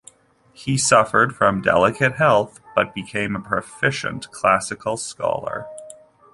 [0.53, 5.67] He suffered from delicate health but became a proficient classical scholar.